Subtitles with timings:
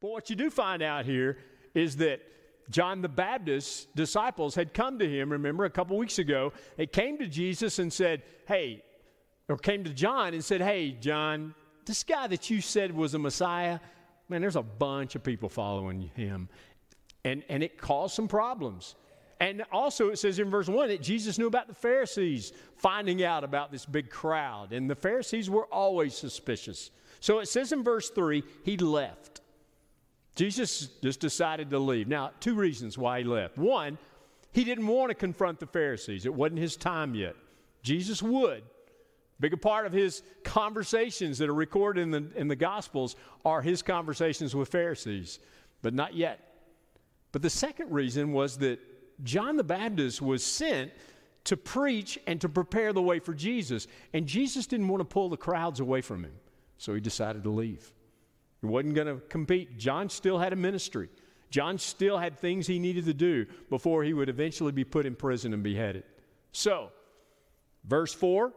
[0.00, 1.38] But what you do find out here
[1.74, 2.20] is that
[2.70, 6.52] John the Baptist's disciples had come to him, remember, a couple weeks ago.
[6.76, 8.84] They came to Jesus and said, Hey,
[9.48, 13.18] or came to John and said, Hey, John, this guy that you said was a
[13.18, 13.80] Messiah,
[14.28, 16.48] man, there's a bunch of people following him.
[17.24, 18.94] And, and it caused some problems.
[19.40, 23.42] And also, it says in verse 1 that Jesus knew about the Pharisees finding out
[23.42, 24.72] about this big crowd.
[24.72, 26.90] And the Pharisees were always suspicious.
[27.20, 29.39] So it says in verse 3 he left.
[30.40, 32.08] Jesus just decided to leave.
[32.08, 33.58] Now, two reasons why he left.
[33.58, 33.98] One,
[34.52, 37.36] he didn't want to confront the Pharisees, it wasn't his time yet.
[37.82, 38.62] Jesus would.
[39.38, 43.82] Bigger part of his conversations that are recorded in the, in the Gospels are his
[43.82, 45.40] conversations with Pharisees,
[45.82, 46.40] but not yet.
[47.32, 48.80] But the second reason was that
[49.22, 50.90] John the Baptist was sent
[51.44, 53.88] to preach and to prepare the way for Jesus.
[54.14, 56.32] And Jesus didn't want to pull the crowds away from him,
[56.78, 57.92] so he decided to leave.
[58.60, 59.78] He wasn't going to compete.
[59.78, 61.08] John still had a ministry.
[61.50, 65.16] John still had things he needed to do before he would eventually be put in
[65.16, 66.04] prison and beheaded.
[66.52, 66.90] So,
[67.84, 68.52] verse 4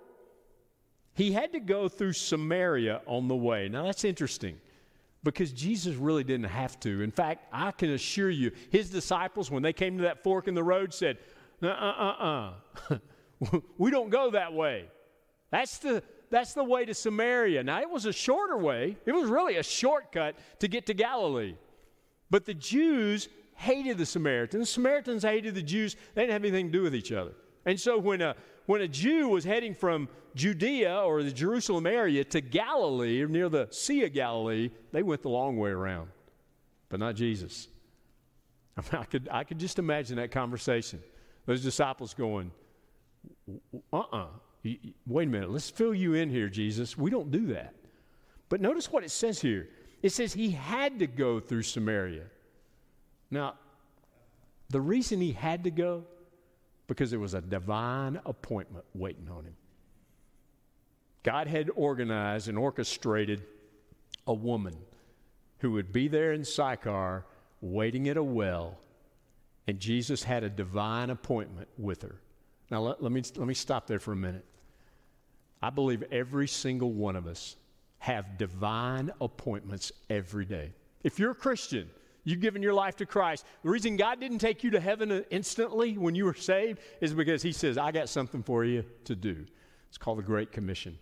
[1.16, 3.69] he had to go through Samaria on the way.
[3.69, 4.58] Now, that's interesting
[5.23, 7.02] because Jesus really didn't have to.
[7.02, 10.56] In fact, I can assure you, his disciples, when they came to that fork in
[10.56, 11.17] the road, said,
[11.61, 12.53] uh uh uh
[12.89, 13.59] uh.
[13.78, 14.85] we don't go that way.
[15.52, 16.03] That's the,
[16.34, 17.64] that's the way to Samaria.
[17.64, 21.56] Now, it was a shorter way, it was really a shortcut to get to Galilee.
[22.31, 24.67] But the Jews hated the Samaritans.
[24.67, 25.95] The Samaritans hated the Jews.
[26.16, 27.34] They didn't have anything to do with each other.
[27.67, 32.23] And so when a, when a Jew was heading from Judea or the Jerusalem area
[32.23, 36.09] to Galilee, or near the Sea of Galilee, they went the long way around,
[36.90, 37.68] but not Jesus.
[38.78, 41.00] I, mean, I could, I could just imagine that conversation.
[41.45, 42.52] Those disciples going,
[43.47, 44.18] uh uh-uh.
[44.18, 44.28] uh
[44.64, 46.97] Wait a minute, let's fill you in here, Jesus.
[46.97, 47.75] We don't do that.
[48.50, 49.69] But notice what it says here
[50.02, 52.25] it says he had to go through Samaria.
[53.31, 53.56] Now,
[54.69, 56.03] the reason he had to go,
[56.88, 59.56] because there was a divine appointment waiting on him.
[61.24, 63.44] God had organized and orchestrated
[64.28, 64.75] a woman
[65.59, 67.25] who would be there in Sychar
[67.62, 68.78] waiting at a well,
[69.68, 72.19] and Jesus had a divine appointment with her.
[72.69, 74.44] Now, let, let, me, let me stop there for a minute.
[75.63, 77.56] I believe every single one of us
[78.00, 80.74] have divine appointments every day.
[81.06, 81.90] If you're a Christian,
[82.25, 83.46] you've given your life to Christ.
[83.63, 87.41] The reason God didn't take you to heaven instantly when you were saved is because
[87.41, 89.46] He says, I got something for you to do.
[89.88, 91.00] It's called the Great Commission.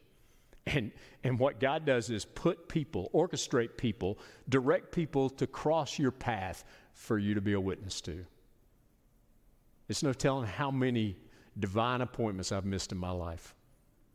[0.68, 0.92] And,
[1.24, 6.66] and what God does is put people, orchestrate people, direct people to cross your path
[6.94, 8.24] for you to be a witness to.
[9.90, 11.18] It's no telling how many
[11.58, 13.56] divine appointments I've missed in my life.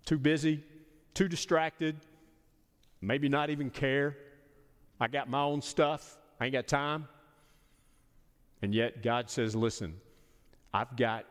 [0.06, 0.64] Too busy,
[1.12, 1.96] too distracted,
[3.02, 4.16] maybe not even care.
[4.98, 7.08] I got my own stuff, I ain't got time.
[8.62, 10.00] And yet God says, listen,
[10.72, 11.26] I've got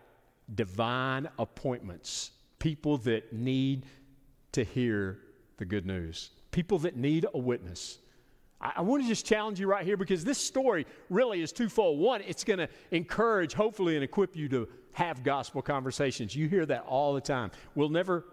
[0.54, 3.86] divine appointments, people that need
[4.52, 5.20] to hear
[5.58, 7.98] the good news, people that need a witness.
[8.62, 12.00] I, I want to just challenge you right here because this story really is twofold.
[12.00, 16.36] One, it's going to encourage, hopefully, and equip you to have gospel conversations.
[16.36, 17.52] You hear that all the time.
[17.74, 18.26] We'll never,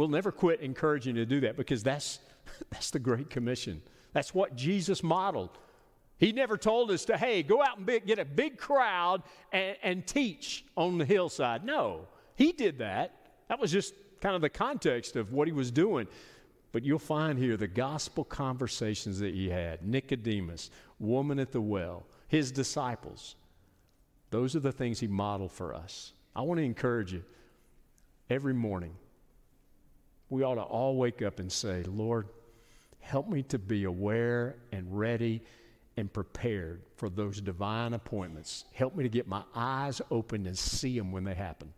[0.00, 2.18] we'll never quit encouraging you to do that because that's
[2.70, 3.82] That's the Great Commission.
[4.12, 5.50] That's what Jesus modeled.
[6.18, 9.22] He never told us to, hey, go out and be, get a big crowd
[9.52, 11.64] and, and teach on the hillside.
[11.64, 13.14] No, he did that.
[13.48, 16.06] That was just kind of the context of what he was doing.
[16.72, 22.04] But you'll find here the gospel conversations that he had Nicodemus, woman at the well,
[22.28, 23.34] his disciples.
[24.30, 26.12] Those are the things he modeled for us.
[26.36, 27.24] I want to encourage you
[28.28, 28.94] every morning.
[30.30, 32.28] We ought to all wake up and say, Lord,
[33.00, 35.42] Help me to be aware and ready
[35.96, 38.66] and prepared for those divine appointments.
[38.72, 41.72] Help me to get my eyes open and see them when they happen.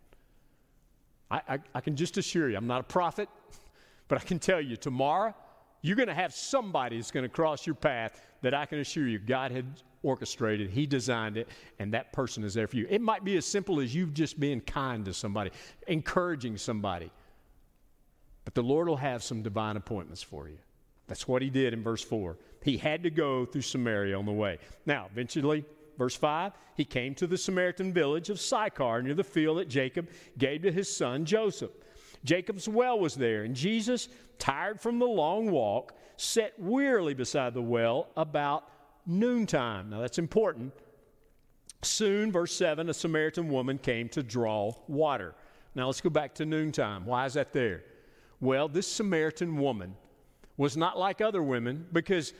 [1.31, 3.29] I, I, I can just assure you, I'm not a prophet,
[4.07, 5.33] but I can tell you tomorrow,
[5.81, 9.07] you're going to have somebody that's going to cross your path that I can assure
[9.07, 9.65] you God had
[10.03, 11.47] orchestrated, He designed it,
[11.79, 12.85] and that person is there for you.
[12.89, 15.51] It might be as simple as you just being kind to somebody,
[15.87, 17.09] encouraging somebody.
[18.45, 20.57] But the Lord will have some divine appointments for you.
[21.07, 22.37] That's what he did in verse 4.
[22.63, 24.57] He had to go through Samaria on the way.
[24.85, 25.65] Now, eventually,
[25.97, 30.09] verse 5, he came to the Samaritan village of Sychar near the field that Jacob
[30.37, 31.71] gave to his son Joseph.
[32.23, 34.07] Jacob's well was there, and Jesus,
[34.39, 38.69] tired from the long walk, sat wearily beside the well about
[39.05, 39.89] noontime.
[39.89, 40.73] Now, that's important.
[41.81, 45.35] Soon, verse 7, a Samaritan woman came to draw water.
[45.75, 47.05] Now, let's go back to noontime.
[47.05, 47.83] Why is that there?
[48.43, 49.95] Well, this Samaritan woman
[50.57, 52.33] was not like other women because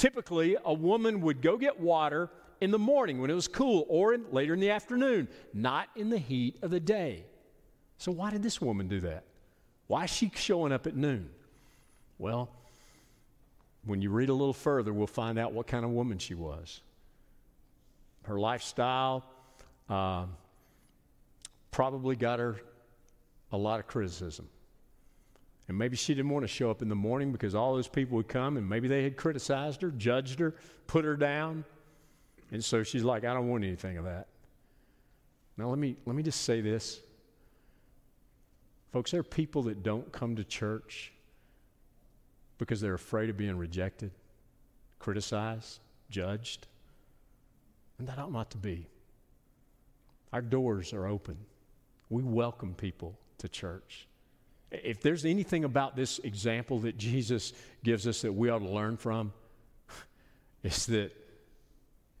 [0.00, 2.30] Typically, a woman would go get water
[2.62, 6.08] in the morning when it was cool or in, later in the afternoon, not in
[6.08, 7.26] the heat of the day.
[7.98, 9.24] So, why did this woman do that?
[9.88, 11.28] Why is she showing up at noon?
[12.16, 12.48] Well,
[13.84, 16.80] when you read a little further, we'll find out what kind of woman she was.
[18.22, 19.22] Her lifestyle
[19.90, 20.24] uh,
[21.72, 22.58] probably got her
[23.52, 24.48] a lot of criticism.
[25.70, 28.16] And maybe she didn't want to show up in the morning because all those people
[28.16, 30.56] would come and maybe they had criticized her, judged her,
[30.88, 31.64] put her down.
[32.50, 34.26] And so she's like, I don't want anything of that.
[35.56, 36.98] Now let me let me just say this.
[38.92, 41.12] Folks, there are people that don't come to church
[42.58, 44.10] because they're afraid of being rejected,
[44.98, 45.78] criticized,
[46.10, 46.66] judged.
[48.00, 48.88] And that ought not to be.
[50.32, 51.36] Our doors are open.
[52.08, 54.08] We welcome people to church.
[54.70, 57.52] If there's anything about this example that Jesus
[57.82, 59.32] gives us that we ought to learn from,
[60.62, 61.12] it's that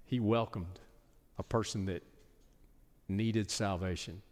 [0.04, 0.80] he welcomed
[1.38, 2.02] a person that
[3.08, 4.22] needed salvation.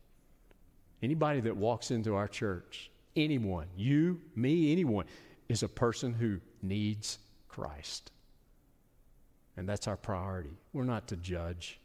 [1.02, 5.06] Anybody that walks into our church, anyone, you, me, anyone,
[5.48, 7.18] is a person who needs
[7.48, 8.10] Christ.
[9.56, 10.56] And that's our priority.
[10.72, 11.80] We're not to judge.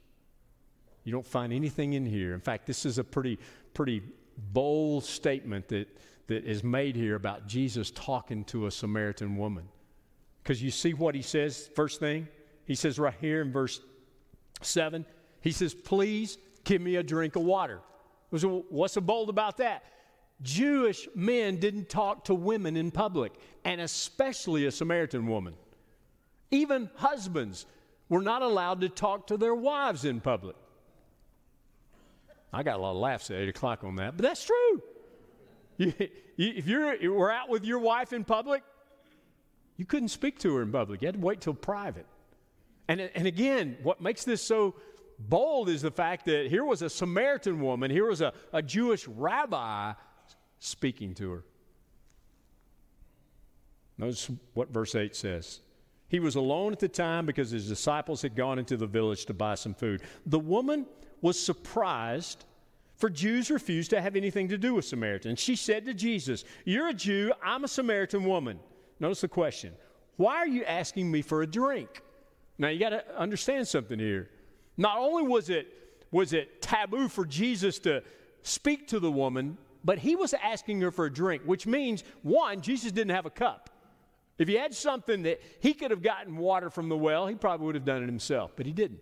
[1.03, 2.33] You don't find anything in here.
[2.33, 3.39] In fact, this is a pretty,
[3.73, 4.01] pretty
[4.51, 5.87] bold statement that,
[6.27, 9.67] that is made here about Jesus talking to a Samaritan woman.
[10.41, 12.27] Because you see what he says, first thing?
[12.65, 13.81] He says right here in verse
[14.61, 15.05] 7,
[15.41, 17.81] he says, Please give me a drink of water.
[18.29, 19.83] What's so bold about that?
[20.41, 23.33] Jewish men didn't talk to women in public,
[23.63, 25.53] and especially a Samaritan woman.
[26.51, 27.65] Even husbands
[28.09, 30.55] were not allowed to talk to their wives in public.
[32.51, 34.81] I got a lot of laughs at 8 o'clock on that, but that's true.
[35.77, 38.63] If you were out with your wife in public,
[39.77, 41.01] you couldn't speak to her in public.
[41.01, 42.05] You had to wait till private.
[42.87, 44.75] And, and again, what makes this so
[45.19, 49.07] bold is the fact that here was a Samaritan woman, here was a, a Jewish
[49.07, 49.93] rabbi
[50.59, 51.43] speaking to her.
[53.97, 55.59] Notice what verse 8 says.
[56.07, 59.33] He was alone at the time because his disciples had gone into the village to
[59.33, 60.01] buy some food.
[60.25, 60.85] The woman
[61.21, 62.45] was surprised,
[63.03, 65.37] for Jews refused to have anything to do with Samaritans.
[65.37, 68.61] She said to Jesus, You're a Jew, I'm a Samaritan woman.
[69.01, 69.73] Notice the question
[70.15, 72.01] Why are you asking me for a drink?
[72.57, 74.29] Now you got to understand something here.
[74.77, 75.67] Not only was it
[76.11, 78.03] was it taboo for Jesus to
[78.41, 82.61] speak to the woman, but he was asking her for a drink, which means one,
[82.61, 83.69] Jesus didn't have a cup.
[84.37, 87.65] If he had something that he could have gotten water from the well, he probably
[87.65, 89.01] would have done it himself, but he didn't.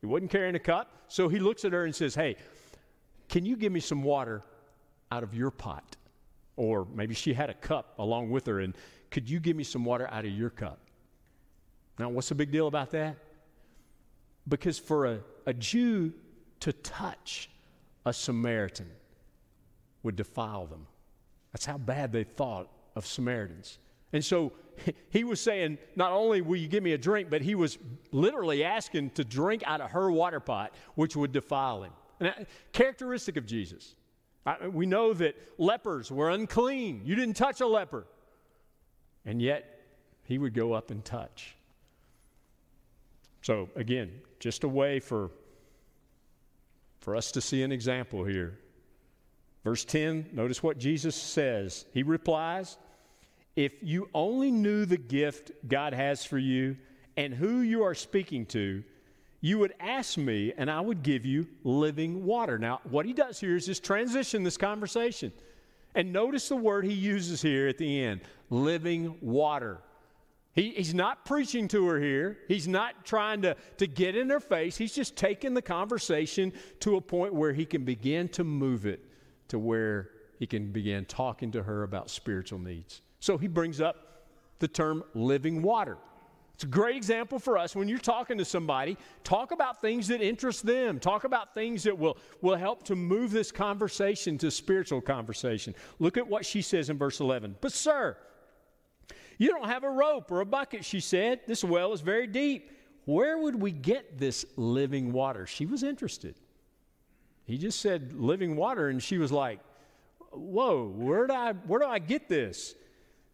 [0.00, 2.36] He wasn't carrying a cup, so he looks at her and says, "Hey,
[3.32, 4.44] can you give me some water
[5.10, 5.96] out of your pot?"
[6.56, 8.76] Or maybe she had a cup along with her and
[9.10, 10.78] could you give me some water out of your cup?
[11.98, 13.16] Now, what's the big deal about that?
[14.48, 16.12] Because for a, a Jew
[16.60, 17.50] to touch
[18.06, 18.90] a Samaritan
[20.02, 20.86] would defile them.
[21.52, 23.78] That's how bad they thought of Samaritans.
[24.12, 24.52] And so
[25.10, 27.78] he was saying, not only will you give me a drink, but he was
[28.10, 31.92] literally asking to drink out of her water pot, which would defile him.
[32.22, 33.96] And uh, characteristic of Jesus.
[34.70, 37.02] we know that lepers were unclean.
[37.04, 38.06] You didn't touch a leper.
[39.24, 39.80] And yet,
[40.22, 41.56] he would go up and touch.
[43.42, 45.32] So, again, just a way for,
[47.00, 48.56] for us to see an example here.
[49.64, 51.86] Verse 10, notice what Jesus says.
[51.92, 52.78] He replies,
[53.56, 56.76] If you only knew the gift God has for you
[57.16, 58.84] and who you are speaking to,
[59.42, 62.58] you would ask me and I would give you living water.
[62.58, 65.32] Now, what he does here is just transition this conversation.
[65.94, 69.78] And notice the word he uses here at the end living water.
[70.54, 72.38] He, he's not preaching to her here.
[72.46, 74.76] He's not trying to, to get in her face.
[74.76, 79.04] He's just taking the conversation to a point where he can begin to move it
[79.48, 83.00] to where he can begin talking to her about spiritual needs.
[83.20, 84.26] So he brings up
[84.58, 85.98] the term living water.
[86.54, 88.96] It's a great example for us when you're talking to somebody.
[89.24, 91.00] Talk about things that interest them.
[91.00, 95.74] Talk about things that will, will help to move this conversation to spiritual conversation.
[95.98, 97.56] Look at what she says in verse 11.
[97.60, 98.16] But, sir,
[99.38, 101.40] you don't have a rope or a bucket, she said.
[101.46, 102.70] This well is very deep.
[103.06, 105.46] Where would we get this living water?
[105.46, 106.36] She was interested.
[107.44, 109.58] He just said living water, and she was like,
[110.30, 112.74] Whoa, where do I, where do I get this?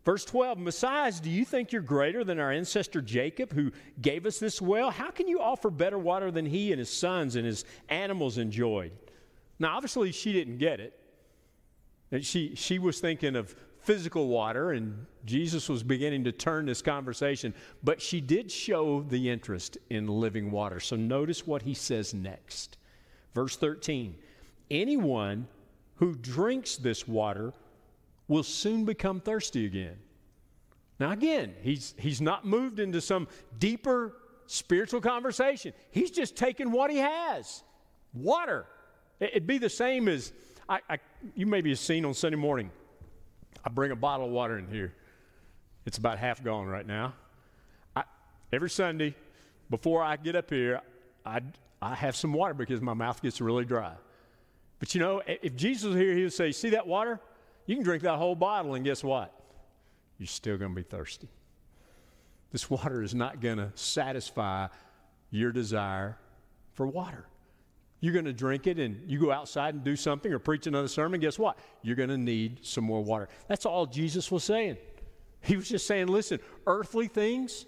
[0.09, 4.39] Verse 12, besides, do you think you're greater than our ancestor Jacob who gave us
[4.39, 4.91] this well?
[4.91, 8.93] How can you offer better water than he and his sons and his animals enjoyed?
[9.59, 10.99] Now, obviously, she didn't get it.
[12.11, 16.81] And she, she was thinking of physical water, and Jesus was beginning to turn this
[16.81, 17.53] conversation,
[17.85, 20.81] but she did show the interest in living water.
[20.81, 22.79] So notice what he says next.
[23.35, 24.15] Verse 13
[24.71, 25.49] Anyone
[25.97, 27.53] who drinks this water
[28.29, 29.97] will soon become thirsty again.
[31.01, 34.15] Now, again, he's, he's not moved into some deeper
[34.47, 35.73] spiritual conversation.
[35.91, 37.63] He's just taking what he has
[38.13, 38.67] water.
[39.21, 40.33] It'd be the same as
[40.69, 40.99] I, I,
[41.35, 42.71] you maybe have seen on Sunday morning.
[43.65, 44.95] I bring a bottle of water in here.
[45.87, 47.15] It's about half gone right now.
[47.97, 48.05] I,
[48.53, 49.15] every Sunday,
[49.71, 50.81] before I get up here,
[51.25, 51.41] I,
[51.81, 53.95] I have some water because my mouth gets really dry.
[54.79, 57.21] But you know, if Jesus was here, he would say, See that water?
[57.69, 59.31] You can drink that whole bottle, and guess what?
[60.17, 61.29] You're still going to be thirsty.
[62.51, 64.69] This water is not going to satisfy
[65.31, 66.17] your desire
[66.73, 67.27] for water.
[68.01, 70.89] You're going to drink it and you go outside and do something or preach another
[70.89, 71.21] sermon.
[71.21, 71.59] Guess what?
[71.83, 73.29] You're going to need some more water.
[73.49, 74.79] That's all Jesus was saying.
[75.43, 77.67] He was just saying, listen, earthly things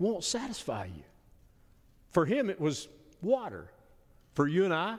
[0.00, 1.04] won't satisfy you.
[2.10, 2.88] For him, it was
[3.22, 3.70] water.
[4.34, 4.96] For you and I,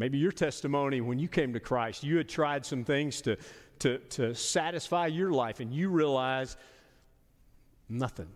[0.00, 3.36] maybe your testimony when you came to Christ, you had tried some things to,
[3.80, 6.56] to, to satisfy your life and you realize
[7.88, 8.28] nothing.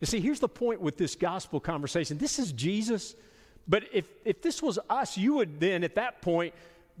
[0.00, 3.14] You see, here's the point with this gospel conversation this is Jesus.
[3.66, 6.52] But if, if this was us, you would then at that point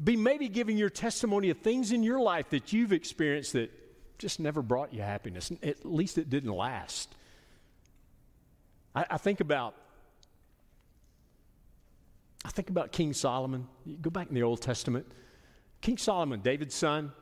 [0.02, 3.70] be maybe giving your testimony of things in your life that you've experienced that
[4.18, 5.52] just never brought you happiness.
[5.62, 7.14] At least it didn't last.
[8.94, 9.74] I, I think about
[12.44, 13.66] I think about King Solomon.
[13.86, 15.06] You go back in the Old Testament.
[15.80, 17.12] King Solomon, David's son.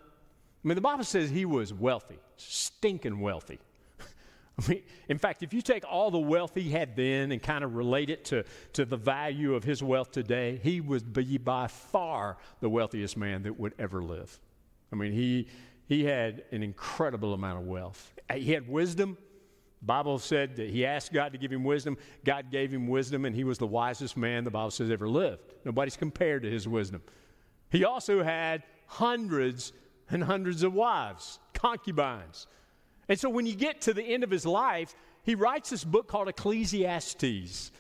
[0.65, 3.59] I mean, the Bible says he was wealthy, stinking wealthy.
[4.01, 7.65] I mean, in fact, if you take all the wealth he had then and kind
[7.65, 11.67] of relate it to, to the value of his wealth today, he would be by
[11.67, 14.39] far the wealthiest man that would ever live.
[14.93, 15.49] I mean, he,
[15.89, 18.13] he had an incredible amount of wealth.
[18.33, 19.17] He had wisdom.
[19.83, 21.99] Bible said that he asked God to give him wisdom.
[22.25, 25.43] God gave him wisdom, and he was the wisest man the Bible says ever lived.
[25.65, 27.03] Nobody's compared to his wisdom.
[27.71, 29.73] He also had hundreds
[30.09, 32.47] and hundreds of wives, concubines.
[33.09, 36.07] And so when you get to the end of his life, he writes this book
[36.07, 37.73] called Ecclesiastes.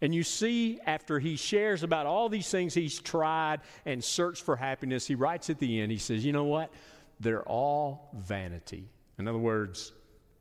[0.00, 4.56] And you see, after he shares about all these things he's tried and searched for
[4.56, 6.72] happiness, he writes at the end, he says, You know what?
[7.18, 8.88] They're all vanity.
[9.18, 9.92] In other words,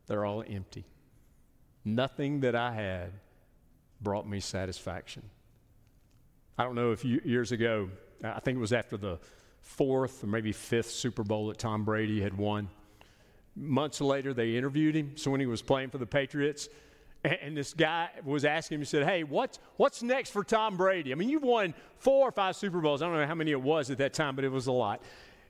[0.08, 0.86] they're all empty.
[1.96, 3.12] Nothing that I had
[4.02, 5.24] brought me satisfaction.
[6.58, 7.90] I don't know if you, years ago,
[8.24, 9.20] I think it was after the
[9.62, 12.70] fourth or maybe fifth Super Bowl that Tom Brady had won.
[13.56, 15.14] Months later, they interviewed him.
[15.16, 16.70] So when he was playing for the Patriots,
[17.24, 21.12] and this guy was asking him, he said, Hey, what's, what's next for Tom Brady?
[21.12, 23.02] I mean, you've won four or five Super Bowls.
[23.02, 25.02] I don't know how many it was at that time, but it was a lot.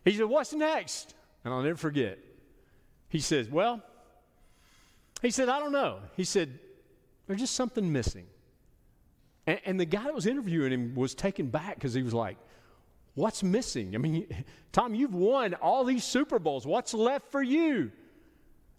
[0.05, 1.13] He said, What's next?
[1.43, 2.17] And I'll never forget.
[3.10, 3.84] He says, Well,
[5.22, 6.00] he said, I don't know.
[6.16, 6.60] He said,
[7.28, 8.26] There's just something missing.
[9.48, 12.38] And, and the guy that was interviewing him was taken back because he was like,
[13.16, 13.96] What's missing?
[13.96, 14.28] I mean,
[14.72, 16.66] Tom, you've won all these Super Bowls.
[16.66, 17.92] What's left for you?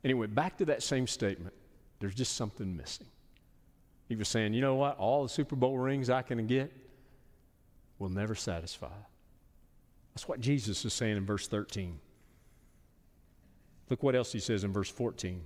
[0.02, 1.54] And he went back to that same statement.
[1.98, 3.06] There's just something missing.
[4.08, 4.98] He was saying, You know what?
[4.98, 6.72] All the Super Bowl rings I can get
[7.98, 8.88] will never satisfy.
[10.14, 12.00] That's what Jesus is saying in verse 13.
[13.90, 15.42] Look what else he says in verse 14.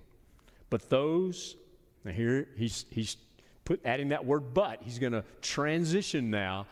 [0.71, 1.57] But those,
[2.05, 3.17] now here he's, he's
[3.65, 6.67] put, adding that word but, he's going to transition now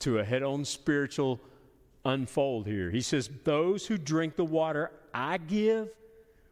[0.00, 1.40] to a head on spiritual
[2.04, 2.90] unfold here.
[2.90, 5.90] He says, Those who drink the water I give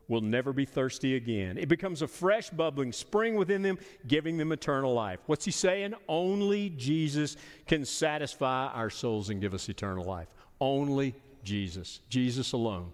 [0.09, 1.59] will never be thirsty again.
[1.59, 5.21] It becomes a fresh, bubbling spring within them, giving them eternal life.
[5.27, 5.95] What's he saying?
[6.09, 7.37] Only Jesus
[7.67, 10.29] can satisfy our souls and give us eternal life.
[10.61, 11.15] Only
[11.45, 12.01] Jesus.
[12.09, 12.91] Jesus alone.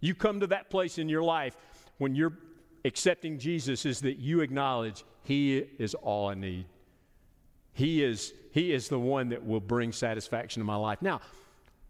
[0.00, 1.54] You come to that place in your life
[1.98, 2.32] when you're
[2.84, 6.66] accepting Jesus is that you acknowledge He is all I need.
[7.72, 11.00] He is, he is the one that will bring satisfaction to my life.
[11.00, 11.20] Now,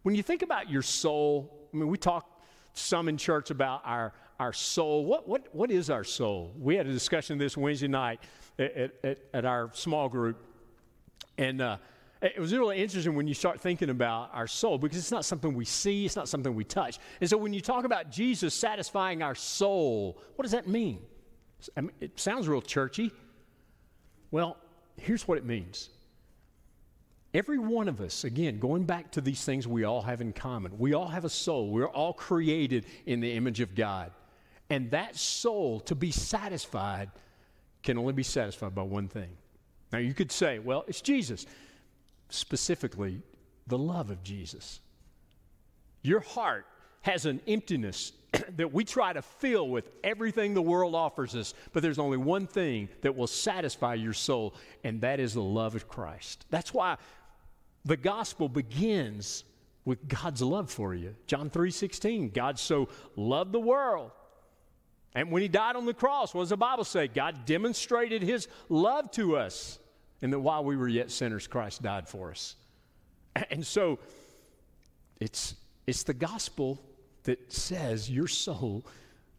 [0.03, 2.41] when you think about your soul, I mean, we talk
[2.73, 5.05] some in church about our, our soul.
[5.05, 6.53] What, what, what is our soul?
[6.57, 8.21] We had a discussion this Wednesday night
[8.57, 10.37] at, at, at our small group.
[11.37, 11.77] And uh,
[12.23, 15.53] it was really interesting when you start thinking about our soul because it's not something
[15.53, 16.97] we see, it's not something we touch.
[17.19, 20.99] And so when you talk about Jesus satisfying our soul, what does that mean?
[21.99, 23.11] It sounds real churchy.
[24.31, 24.57] Well,
[24.95, 25.89] here's what it means.
[27.33, 30.77] Every one of us, again, going back to these things we all have in common,
[30.77, 31.71] we all have a soul.
[31.71, 34.11] We're all created in the image of God.
[34.69, 37.11] And that soul, to be satisfied,
[37.81, 39.29] can only be satisfied by one thing.
[39.91, 41.45] Now, you could say, well, it's Jesus
[42.33, 43.21] specifically
[43.67, 44.79] the love of Jesus.
[46.01, 46.65] Your heart
[47.01, 48.11] has an emptiness
[48.57, 52.47] that we try to fill with everything the world offers us, but there's only one
[52.47, 56.45] thing that will satisfy your soul, and that is the love of Christ.
[56.49, 56.97] That's why
[57.85, 59.43] the gospel begins
[59.85, 61.15] with God's love for you.
[61.27, 64.11] John 3:16, God so loved the world.
[65.15, 67.07] And when he died on the cross, what does the Bible say?
[67.07, 69.77] God demonstrated his love to us,
[70.23, 72.55] and that while we were yet sinners, Christ died for us.
[73.51, 73.99] And so
[75.19, 76.79] it's it's the gospel
[77.23, 78.85] that says your soul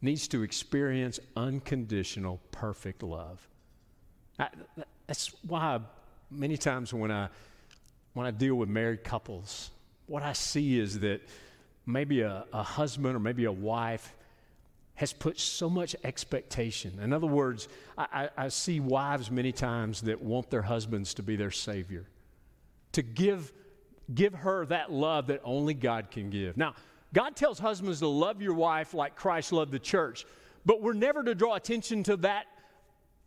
[0.03, 3.49] needs to experience unconditional, perfect love.
[4.39, 4.49] I,
[5.07, 5.81] that's why
[6.31, 7.29] many times when I
[8.13, 9.71] when I deal with married couples,
[10.07, 11.23] what I see is that
[11.87, 14.15] maybe a, a husband or maybe a wife
[14.97, 16.99] has put so much expectation.
[17.01, 21.23] In other words, I, I, I, see wives many times that want their husbands to
[21.23, 22.07] be their savior,
[22.93, 23.53] to give,
[24.15, 26.57] give her that love that only God can give.
[26.57, 26.75] Now,
[27.13, 30.27] God tells husbands to love your wife like Christ loved the church,
[30.65, 32.47] but we're never to draw attention to that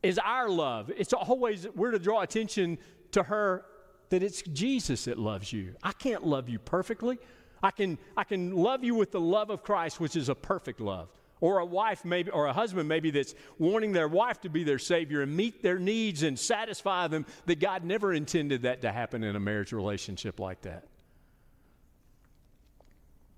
[0.03, 0.91] as our love.
[0.95, 2.77] It's always, we're to draw attention
[3.11, 3.65] to her
[4.09, 5.75] that it's Jesus that loves you.
[5.83, 7.19] I can't love you perfectly.
[7.61, 10.79] I can, I can love you with the love of Christ, which is a perfect
[10.79, 11.09] love.
[11.39, 14.79] Or a wife, maybe, or a husband, maybe that's wanting their wife to be their
[14.79, 19.23] Savior and meet their needs and satisfy them, that God never intended that to happen
[19.23, 20.87] in a marriage relationship like that.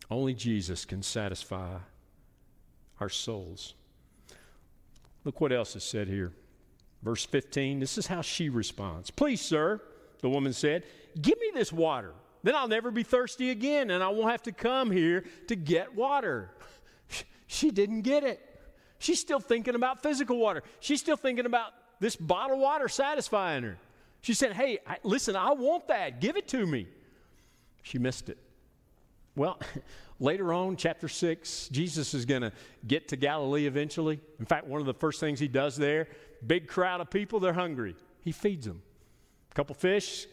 [0.09, 1.77] Only Jesus can satisfy
[2.99, 3.75] our souls.
[5.23, 6.33] Look what else is said here.
[7.03, 9.09] Verse 15, this is how she responds.
[9.09, 9.81] Please, sir,
[10.21, 10.83] the woman said,
[11.21, 12.13] Give me this water.
[12.43, 15.95] Then I'll never be thirsty again, and I won't have to come here to get
[15.95, 16.51] water.
[17.51, 18.39] She didn't get it.
[18.99, 20.61] She's still thinking about physical water.
[20.81, 23.77] She's still thinking about this bottled water satisfying her.
[24.21, 26.21] She said, Hey, I, listen, I want that.
[26.21, 26.87] Give it to me.
[27.81, 28.37] She missed it.
[29.35, 29.59] Well,
[30.19, 32.51] later on, chapter 6, Jesus is going to
[32.85, 34.19] get to Galilee eventually.
[34.39, 36.07] In fact, one of the first things he does there,
[36.45, 37.95] big crowd of people, they're hungry.
[38.23, 38.83] He feeds them.
[39.51, 40.27] A couple fish,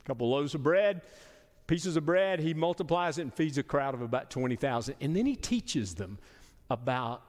[0.00, 1.02] a couple loaves of bread,
[1.68, 2.40] pieces of bread.
[2.40, 4.96] He multiplies it and feeds a crowd of about 20,000.
[5.00, 6.18] And then he teaches them
[6.70, 7.22] about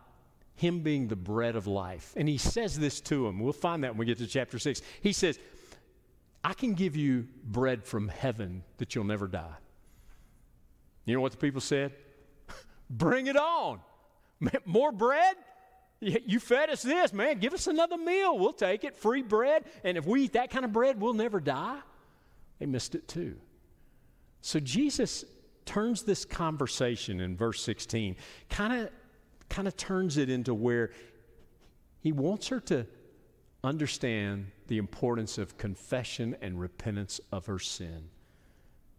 [0.55, 2.13] him being the bread of life.
[2.17, 3.39] And he says this to him.
[3.39, 4.81] We'll find that when we get to chapter 6.
[5.01, 5.39] He says,
[6.43, 9.55] I can give you bread from heaven that you'll never die.
[11.05, 11.93] You know what the people said?
[12.89, 13.79] Bring it on.
[14.65, 15.35] More bread?
[15.99, 17.39] You fed us this, man.
[17.39, 18.37] Give us another meal.
[18.37, 18.95] We'll take it.
[18.95, 19.63] Free bread.
[19.83, 21.79] And if we eat that kind of bread, we'll never die.
[22.59, 23.37] They missed it too.
[24.41, 25.25] So Jesus
[25.65, 28.15] turns this conversation in verse 16,
[28.49, 28.89] kind of
[29.49, 30.91] kind of turns it into where
[31.99, 32.85] he wants her to
[33.63, 38.09] understand the importance of confession and repentance of her sin.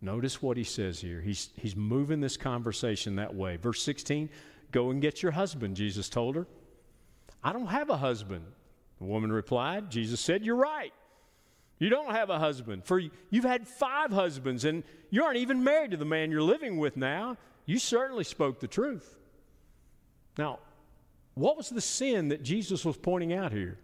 [0.00, 1.20] Notice what he says here.
[1.20, 3.56] He's, he's moving this conversation that way.
[3.56, 4.28] Verse 16
[4.70, 6.46] Go and get your husband, Jesus told her.
[7.42, 8.44] I don't have a husband.
[8.98, 9.90] The woman replied.
[9.90, 10.92] Jesus said, You're right.
[11.78, 12.84] You don't have a husband.
[12.84, 16.76] For you've had five husbands, and you aren't even married to the man you're living
[16.76, 17.36] with now.
[17.66, 19.17] You certainly spoke the truth.
[20.38, 20.60] Now,
[21.34, 23.76] what was the sin that Jesus was pointing out here?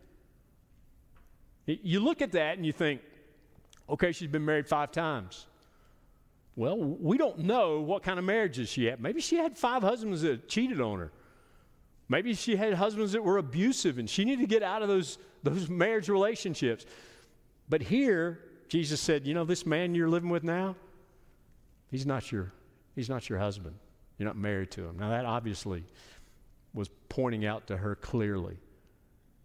[1.67, 3.01] You look at that and you think,
[3.89, 5.47] okay, she's been married five times.
[6.57, 9.01] Well, we don't know what kind of marriages she had.
[9.01, 11.13] Maybe she had five husbands that cheated on her.
[12.09, 15.19] Maybe she had husbands that were abusive and she needed to get out of those,
[15.43, 16.87] those marriage relationships.
[17.69, 20.77] But here, Jesus said, You know, this man you're living with now,
[21.91, 22.53] he's not your,
[22.95, 23.75] he's not your husband.
[24.19, 24.99] You're not married to him.
[24.99, 25.85] Now, that obviously
[26.75, 28.59] was pointing out to her clearly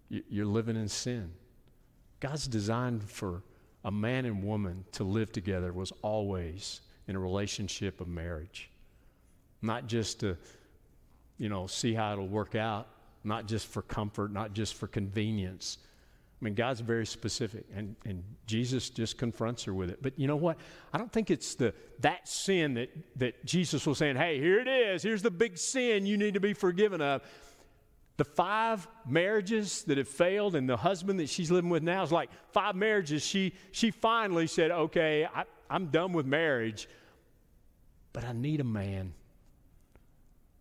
[0.09, 1.31] you're living in sin.
[2.19, 3.43] God's design for
[3.85, 8.69] a man and woman to live together was always in a relationship of marriage,
[9.61, 10.35] not just to,
[11.37, 12.87] you know, see how it'll work out,
[13.23, 15.77] not just for comfort, not just for convenience.
[16.41, 20.01] I mean, God's very specific, and, and Jesus just confronts her with it.
[20.01, 20.57] But you know what?
[20.93, 24.67] I don't think it's the that sin that, that Jesus was saying, hey, here it
[24.67, 25.03] is.
[25.03, 27.23] Here's the big sin you need to be forgiven of.
[28.15, 32.11] The five marriages that have failed, and the husband that she's living with now is
[32.11, 33.21] like five marriages.
[33.21, 36.87] She, she finally said, okay, I, I'm done with marriage,
[38.13, 39.13] but I need a man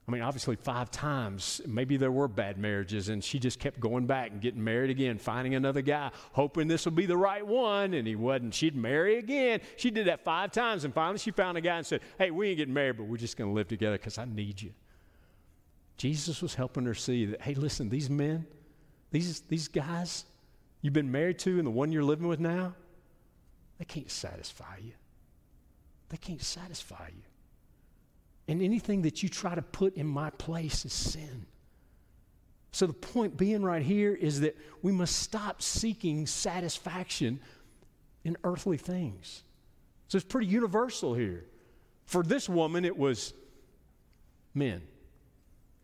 [0.08, 1.60] I mean, obviously, five times.
[1.66, 5.18] Maybe there were bad marriages, and she just kept going back and getting married again,
[5.18, 8.54] finding another guy, hoping this would be the right one, and he wasn't.
[8.54, 9.60] She'd marry again.
[9.76, 12.48] She did that five times, and finally she found a guy and said, Hey, we
[12.48, 14.72] ain't getting married, but we're just going to live together because I need you.
[15.98, 18.46] Jesus was helping her see that, hey, listen, these men,
[19.10, 20.24] these, these guys
[20.80, 22.74] you've been married to, and the one you're living with now,
[23.78, 24.92] they can't satisfy you.
[26.08, 27.27] They can't satisfy you.
[28.48, 31.46] And anything that you try to put in my place is sin.
[32.72, 37.40] So the point being right here is that we must stop seeking satisfaction
[38.24, 39.42] in earthly things.
[40.08, 41.44] So it's pretty universal here.
[42.06, 43.34] For this woman, it was
[44.54, 44.82] men.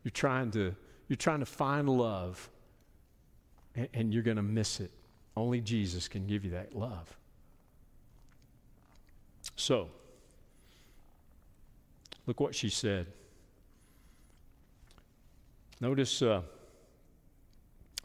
[0.02, 0.74] You're trying to,
[1.08, 2.48] you're trying to find love,
[3.74, 4.90] and, and you're going to miss it.
[5.36, 7.14] Only Jesus can give you that love.
[9.56, 9.90] So,
[12.26, 13.06] look what she said.
[15.80, 16.42] Notice, uh,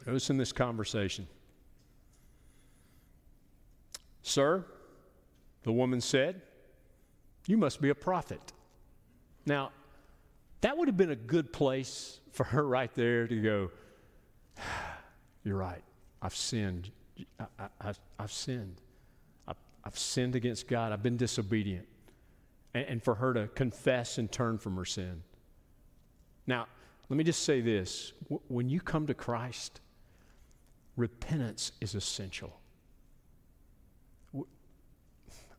[0.06, 1.26] notice in this conversation.
[4.22, 4.64] Sir,
[5.62, 6.42] the woman said,
[7.46, 8.52] You must be a prophet.
[9.46, 9.70] Now,
[10.60, 13.70] that would have been a good place for her right there to go,
[15.44, 15.82] You're right.
[16.22, 16.90] I've sinned.
[17.48, 18.80] I, have sinned.
[19.48, 20.92] I've, I've, sinned against God.
[20.92, 21.86] I've been disobedient.
[22.74, 25.22] And, and for her to confess and turn from her sin.
[26.46, 26.66] Now,
[27.08, 28.12] let me just say this
[28.48, 29.80] when you come to Christ,
[30.96, 32.56] repentance is essential.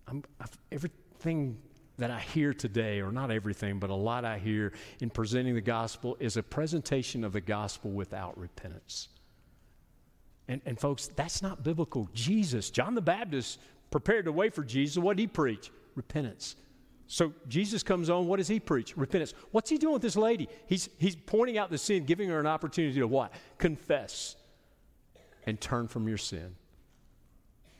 [0.08, 0.24] I'm,
[0.71, 1.58] everything
[1.97, 5.62] that I hear today, or not everything, but a lot I hear in presenting the
[5.62, 9.10] gospel, is a presentation of the gospel without repentance.
[10.47, 12.10] And, and folks, that's not biblical.
[12.13, 13.60] Jesus, John the Baptist,
[13.91, 14.97] prepared the way for Jesus.
[14.97, 15.71] What did he preach?
[15.95, 16.56] Repentance.
[17.12, 18.26] So Jesus comes on.
[18.26, 18.95] What does he preach?
[18.95, 19.34] Repentance.
[19.52, 20.47] What's he doing with this lady?
[20.65, 23.34] He's, he's pointing out the sin, giving her an opportunity to what?
[23.58, 24.38] Confess
[25.45, 26.56] and turn from your sin.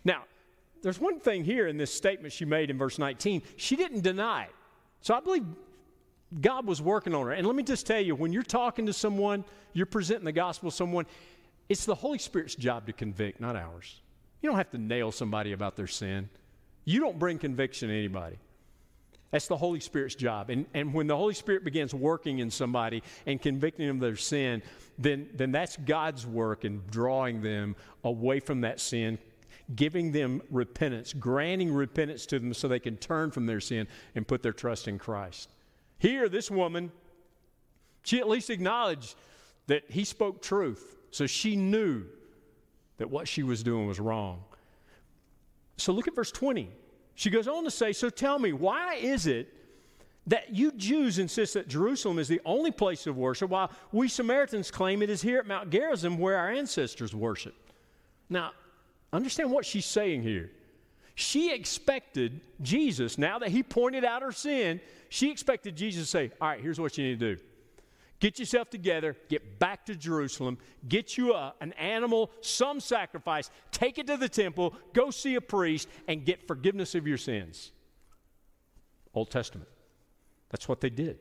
[0.04, 0.24] Now,
[0.84, 3.42] there's one thing here in this statement she made in verse 19.
[3.56, 4.56] She didn't deny it.
[5.00, 5.46] So I believe
[6.42, 7.32] God was working on her.
[7.32, 10.72] And let me just tell you, when you're talking to someone, you're presenting the gospel
[10.72, 11.06] to someone,
[11.70, 14.02] it's the Holy Spirit's job to convict, not ours.
[14.42, 16.28] You don't have to nail somebody about their sin.
[16.84, 18.38] You don't bring conviction to anybody.
[19.32, 20.50] That's the Holy Spirit's job.
[20.50, 24.18] And, and when the Holy Spirit begins working in somebody and convicting them of their
[24.18, 24.62] sin,
[25.00, 29.18] then, then that's God's work in drawing them away from that sin,
[29.74, 34.28] giving them repentance, granting repentance to them so they can turn from their sin and
[34.28, 35.50] put their trust in Christ.
[35.98, 36.92] Here, this woman,
[38.04, 39.16] she at least acknowledged
[39.68, 40.98] that he spoke truth.
[41.12, 42.06] So she knew
[42.98, 44.44] that what she was doing was wrong.
[45.78, 46.70] So look at verse 20.
[47.16, 49.54] She goes on to say, So tell me, why is it
[50.28, 54.72] that you Jews insist that Jerusalem is the only place of worship, while we Samaritans
[54.72, 57.56] claim it is here at Mount Gerizim where our ancestors worship?
[58.30, 58.52] Now,
[59.14, 60.52] Understand what she's saying here.
[61.16, 66.32] She expected Jesus, now that he pointed out her sin, she expected Jesus to say,
[66.40, 67.42] All right, here's what you need to do.
[68.22, 73.98] Get yourself together, get back to Jerusalem, get you a, an animal, some sacrifice, take
[73.98, 77.72] it to the temple, go see a priest, and get forgiveness of your sins.
[79.16, 79.68] Old Testament.
[80.52, 81.18] That's what they did.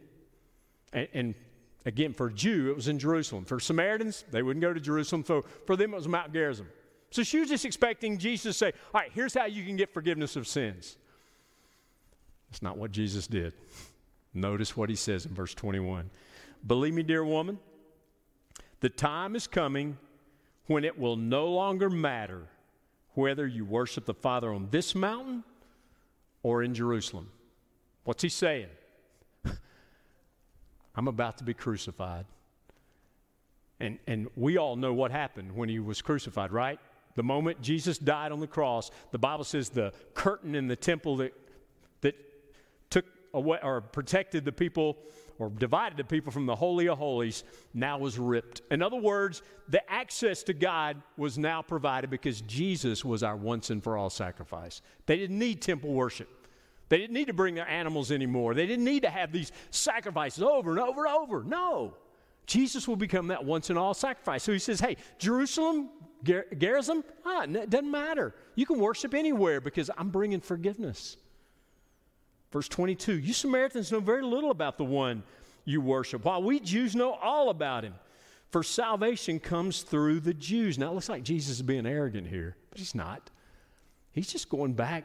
[0.92, 1.34] And, and
[1.86, 3.46] again, for a Jew, it was in Jerusalem.
[3.46, 5.22] For Samaritans, they wouldn't go to Jerusalem.
[5.22, 6.68] For, for them, it was Mount Gerizim.
[7.10, 9.94] So she was just expecting Jesus to say, All right, here's how you can get
[9.94, 10.98] forgiveness of sins.
[12.50, 13.54] That's not what Jesus did.
[14.34, 16.10] Notice what he says in verse 21.
[16.66, 17.58] Believe me, dear woman,
[18.80, 19.98] the time is coming
[20.66, 22.46] when it will no longer matter
[23.14, 25.44] whether you worship the Father on this mountain
[26.42, 27.30] or in Jerusalem.
[28.04, 28.68] What's he saying?
[30.94, 32.26] I'm about to be crucified.
[33.80, 36.78] And, and we all know what happened when he was crucified, right?
[37.16, 41.16] The moment Jesus died on the cross, the Bible says the curtain in the temple
[41.16, 41.32] that,
[42.02, 42.14] that
[42.90, 44.98] took away or protected the people
[45.40, 48.62] or divided the people from the Holy of Holies now was ripped.
[48.70, 53.70] In other words, the access to God was now provided because Jesus was our once
[53.70, 54.83] and for all sacrifice.
[55.07, 56.29] They didn't need temple worship.
[56.90, 58.53] They didn't need to bring their animals anymore.
[58.55, 61.44] They didn't need to have these sacrifices over and over and over.
[61.44, 61.94] No.
[62.46, 64.42] Jesus will become that once and all sacrifice.
[64.42, 65.88] So he says, hey, Jerusalem,
[66.24, 68.35] Ger- Gerizim, ah, it doesn't matter.
[68.57, 71.16] You can worship anywhere because I'm bringing forgiveness.
[72.52, 75.22] Verse 22 You Samaritans know very little about the one
[75.64, 77.94] you worship, while we Jews know all about him.
[78.50, 80.76] For salvation comes through the Jews.
[80.76, 83.30] Now, it looks like Jesus is being arrogant here, but he's not.
[84.10, 85.04] He's just going back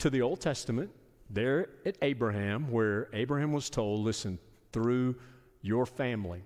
[0.00, 0.90] to the Old Testament,
[1.30, 4.38] there at Abraham, where Abraham was told, listen,
[4.72, 5.16] through
[5.62, 6.42] your family,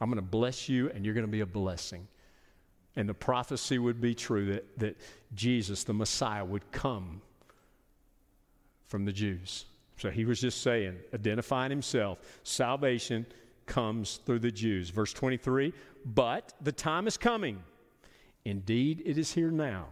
[0.00, 2.08] I'm going to bless you and you're going to be a blessing.
[2.96, 4.96] And the prophecy would be true that, that
[5.34, 7.20] Jesus, the Messiah, would come
[8.90, 9.66] from the Jews.
[9.96, 13.24] So he was just saying, identifying himself, salvation
[13.66, 14.90] comes through the Jews.
[14.90, 15.72] Verse 23
[16.04, 17.62] But the time is coming,
[18.44, 19.86] indeed, it is here now,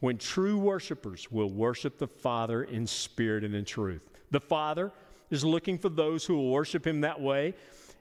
[0.00, 4.02] when true worshipers will worship the Father in spirit and in truth.
[4.30, 4.92] The Father
[5.30, 7.54] is looking for those who will worship him that way.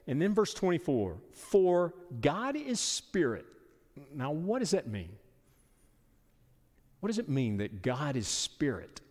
[0.08, 3.46] And then verse 24 For God is spirit.
[4.14, 5.14] Now, what does that mean?
[7.00, 9.02] What does it mean that God is spirit?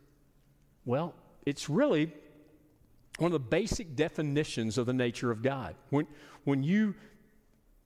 [0.84, 1.14] Well,
[1.46, 2.12] it's really
[3.18, 5.76] one of the basic definitions of the nature of God.
[5.90, 6.06] When,
[6.44, 6.94] when you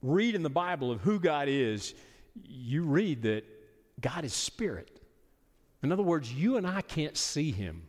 [0.02, 1.94] read in the Bible of who God is,
[2.44, 3.44] you read that
[4.00, 5.00] God is spirit.
[5.82, 7.82] In other words, you and I can't see him.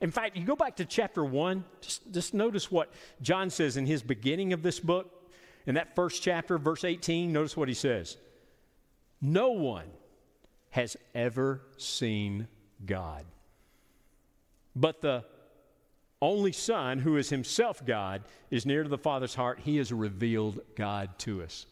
[0.00, 3.86] In fact, you go back to chapter 1, just, just notice what John says in
[3.86, 5.16] his beginning of this book.
[5.66, 8.16] In that first chapter, verse 18, notice what he says
[9.20, 9.88] No one
[10.70, 12.48] has ever seen
[12.84, 13.24] God.
[14.74, 15.24] But the
[16.22, 19.60] only Son, who is himself God, is near to the Father's heart.
[19.64, 21.66] He has revealed God to us.